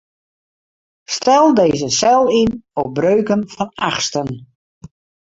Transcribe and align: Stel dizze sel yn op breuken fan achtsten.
Stel 1.15 1.47
dizze 1.59 1.89
sel 1.99 2.23
yn 2.41 2.51
op 2.81 2.89
breuken 2.97 3.41
fan 3.53 3.71
achtsten. 3.89 4.27